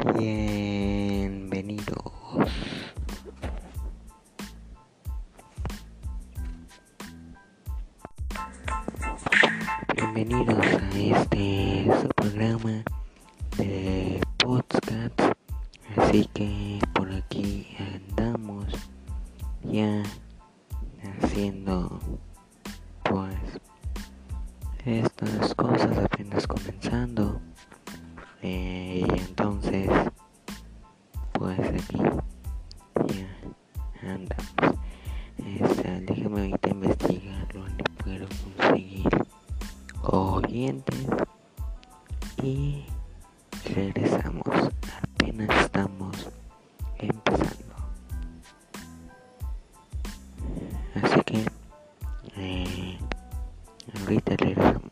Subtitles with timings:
[0.00, 1.84] Bienvenidos.
[9.94, 12.82] Bienvenidos a este su programa
[13.58, 15.20] de podcast.
[15.98, 18.72] Así que por aquí andamos
[19.64, 20.02] ya
[21.20, 22.00] haciendo
[23.02, 23.36] pues
[24.86, 27.29] estas cosas apenas comenzando.
[28.42, 29.90] Eh, y entonces
[31.32, 31.98] pues aquí
[33.06, 34.80] ya andamos.
[35.38, 38.26] Este, déjame ahorita investigar donde puedo
[38.56, 39.08] conseguir
[40.02, 41.06] oyentes
[42.42, 42.84] y
[43.74, 44.46] regresamos.
[45.02, 46.30] Apenas estamos
[46.98, 47.74] empezando.
[51.02, 51.44] Así que
[52.36, 52.98] eh,
[54.02, 54.89] ahorita regresamos.